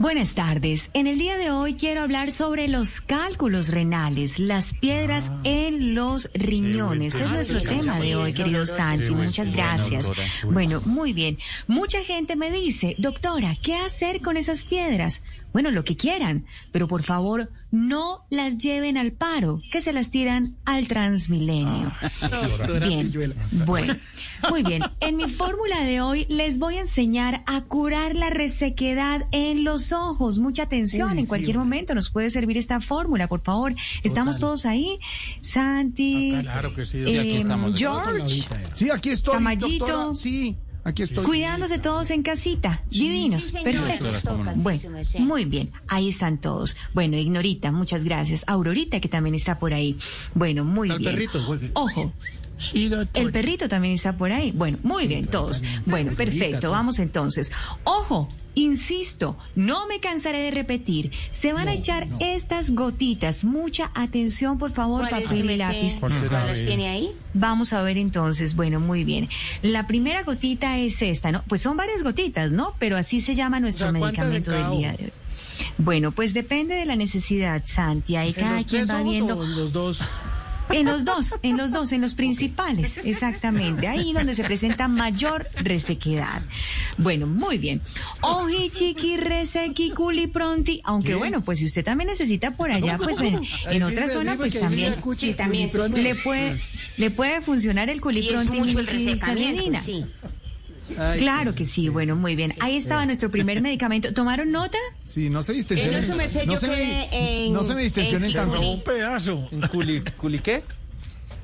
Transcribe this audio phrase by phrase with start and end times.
[0.00, 0.88] Buenas tardes.
[0.94, 6.30] En el día de hoy quiero hablar sobre los cálculos renales, las piedras en los
[6.32, 7.16] riñones.
[7.16, 9.10] Es nuestro tema de hoy, querido Santi.
[9.10, 10.10] Muchas gracias.
[10.44, 11.36] Bueno, muy bien.
[11.66, 15.22] Mucha gente me dice, doctora, ¿qué hacer con esas piedras?
[15.52, 20.10] Bueno, lo que quieran, pero por favor no las lleven al paro, que se las
[20.10, 21.92] tiran al transmilenio.
[22.86, 23.10] Bien,
[23.66, 23.94] bueno,
[24.50, 24.82] muy bien.
[25.00, 29.92] En mi fórmula de hoy les voy a enseñar a curar la resequedad en los
[29.92, 30.38] ojos.
[30.38, 33.74] Mucha atención, en cualquier momento nos puede servir esta fórmula, por favor.
[34.02, 34.98] ¿Estamos todos ahí?
[35.40, 36.98] Santi, Claro que sí.
[37.06, 37.42] eh,
[37.76, 39.40] George, Sí, aquí estoy.
[39.56, 40.14] Doctora.
[40.14, 41.24] Sí, aquí estoy.
[41.24, 42.82] cuidándose todos en casita.
[42.90, 44.38] Divinos, perfecto.
[44.56, 44.80] Bueno,
[45.20, 46.76] muy bien, ahí están todos.
[46.94, 48.44] Bueno, Ignorita, muchas gracias.
[48.46, 49.96] Aurorita, que también está por ahí.
[50.34, 51.12] Bueno, muy Al bien.
[51.12, 51.40] perrito.
[51.74, 52.12] Ojo.
[53.14, 54.52] El perrito también está por ahí.
[54.52, 55.62] Bueno, muy bien, todos.
[55.86, 57.50] Bueno, perfecto, vamos entonces.
[57.84, 61.10] Ojo, insisto, no me cansaré de repetir.
[61.30, 63.44] Se van a echar estas gotitas.
[63.44, 65.98] Mucha atención, por favor, papel y lápiz.
[66.00, 67.10] ¿Cuáles tiene ahí?
[67.34, 69.28] Vamos a ver entonces, bueno, muy bien.
[69.62, 71.42] La primera gotita es esta, ¿no?
[71.48, 72.74] Pues son varias gotitas, ¿no?
[72.78, 75.12] Pero así se llama nuestro O sea, ¿cuántas de medicamento del día de hoy.
[75.78, 78.16] Bueno, pues depende de la necesidad, Santi.
[78.16, 79.44] Ahí ¿En cada los quien tres va viendo.
[79.44, 80.00] los dos?
[80.72, 83.88] En los dos, en los dos, en los principales, exactamente.
[83.88, 86.42] Ahí donde se presenta mayor resequedad.
[86.96, 87.80] Bueno, muy bien.
[88.20, 90.80] Oji, chiqui, resequi, culi, pronti.
[90.84, 91.14] Aunque ¿Qué?
[91.16, 93.40] bueno, pues si usted también necesita por allá, pues en,
[93.70, 96.60] en otra sí, zona, sí, pues sí también Sí, también, culi, le puede,
[96.96, 100.10] le puede funcionar el Sí, es culipronti mucho el resecamiento, militisalinina.
[100.90, 101.18] Sí.
[101.18, 102.52] Claro que sí, bueno, muy bien.
[102.60, 104.12] Ahí estaba nuestro primer medicamento.
[104.12, 104.78] ¿Tomaron nota?
[105.04, 106.00] Sí, no se En distensionen.
[106.00, 106.24] no se me,
[107.46, 108.32] en- no se me distensionen.
[108.32, 108.66] Kikuli.
[108.66, 109.48] Un pedazo.
[109.52, 110.62] ¿En culi, culi qué?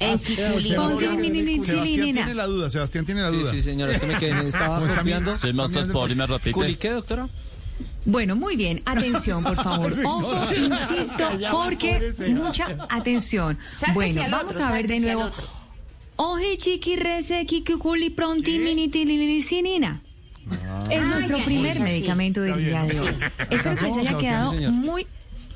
[0.00, 3.50] Sebastián tiene la duda, Sebastián tiene la Sí, duda.
[3.52, 5.46] sí, señora, es que me quedé, me estaba Pues también- copiando.
[5.46, 7.28] Sí, más transporte, me ¿Culi qué, doctora?
[8.04, 8.82] Bueno, muy bien.
[8.86, 9.94] Atención, por favor.
[10.04, 13.58] Ojo, insisto, porque mucha atención.
[13.94, 15.30] Bueno, vamos a ver de nuevo.
[16.22, 20.02] Oje, chiqui, rese, kikukuli, pronti, minitilicinina.
[20.90, 23.14] Es nuestro primer medicamento del día de hoy.
[23.48, 25.06] Espero que les haya quedado muy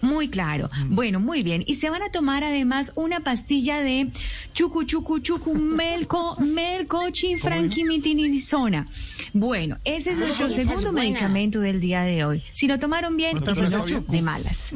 [0.00, 0.70] muy claro.
[0.86, 1.64] Bueno, muy bien.
[1.66, 4.10] Y se van a tomar además una pastilla de
[4.54, 8.86] chucu chucu chucu melco melco chinfranquimitinizona.
[9.34, 12.42] Bueno, ese es Ah, nuestro segundo medicamento del día de hoy.
[12.54, 14.04] Si lo tomaron bien, ¿Cuántas y si bien?
[14.08, 14.72] de malas.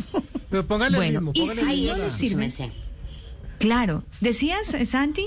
[0.51, 2.51] Pero póngale Bueno, ritmo, y póngale si Ay, no eso le sí sirve.
[3.59, 4.03] Claro.
[4.21, 5.27] ¿Decías, eh, Santi?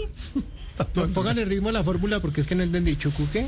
[0.94, 2.96] Pó- Póngale ritmo a la fórmula porque es que no entendí.
[2.96, 3.48] ¿Chucu qué?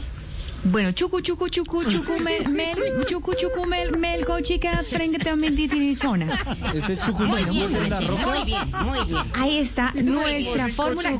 [0.65, 6.27] Bueno, chucu chucu chucu chucu mel mel chucu chucu mel melco chica franquimitinizona.
[6.73, 9.23] Ese Muy chucuchuco bien, muy bien, muy bien.
[9.33, 10.75] Ahí está nuestra bien.
[10.75, 11.19] fórmula.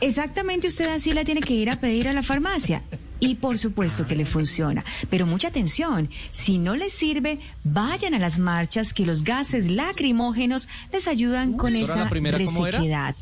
[0.00, 2.82] Exactamente, usted así la tiene que ir a pedir a la farmacia.
[3.22, 4.84] Y por supuesto que le funciona.
[5.08, 10.66] Pero mucha atención, si no les sirve, vayan a las marchas que los gases lacrimógenos
[10.92, 13.14] les ayudan con esa resequedad.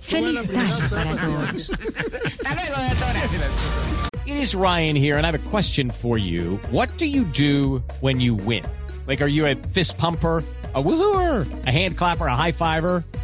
[0.00, 1.72] Feliz tarde para todos.
[4.26, 6.60] It is Ryan here, and I have a question for you.
[6.70, 8.64] What do you do when you win?
[9.08, 10.44] Like, are you a fist pumper?
[10.74, 13.02] A woohooer, a hand clapper, a high fiver.